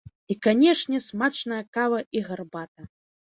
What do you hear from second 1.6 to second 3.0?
кава і гарбата!